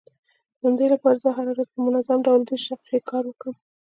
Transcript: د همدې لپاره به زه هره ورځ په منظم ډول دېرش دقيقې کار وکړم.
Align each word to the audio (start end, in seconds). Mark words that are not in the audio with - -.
د 0.57 0.59
همدې 0.63 0.85
لپاره 0.93 1.15
به 1.19 1.21
زه 1.23 1.29
هره 1.37 1.51
ورځ 1.53 1.69
په 1.73 1.79
منظم 1.85 2.19
ډول 2.27 2.41
دېرش 2.49 2.63
دقيقې 2.71 3.07
کار 3.09 3.23
وکړم. 3.27 3.55